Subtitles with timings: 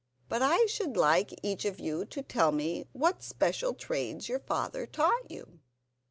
[0.29, 4.87] But I should like each of you to tell me what special trades your father
[4.87, 5.59] taught you."